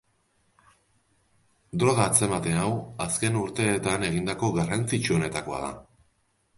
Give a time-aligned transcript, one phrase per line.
[1.83, 2.73] Droga atzemate hau
[3.07, 5.75] azken urteetan egindako garrantzitsuenetakoa da.